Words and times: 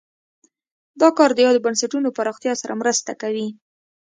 دا 1.01 1.09
کار 1.17 1.29
د 1.33 1.39
یادو 1.45 1.63
بنسټونو 1.65 2.15
پراختیا 2.17 2.53
سره 2.61 2.73
مرسته 2.81 3.11
کوي. 3.21 3.47